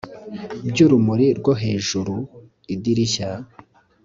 Bya 0.69 0.83
urumuri 0.85 1.27
rwo 1.39 1.51
hejuruidirishya 1.61 3.29